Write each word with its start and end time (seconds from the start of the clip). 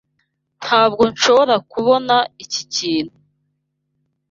Ntabwo 0.61 1.01
nshobora 1.11 1.55
kubona 1.71 2.15
iki 2.43 2.63
kintu. 2.75 3.15